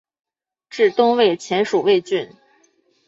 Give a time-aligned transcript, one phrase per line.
[0.71, 2.31] 至东魏前属魏郡。